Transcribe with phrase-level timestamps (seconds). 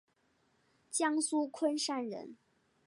[0.89, 2.35] 江苏昆山人。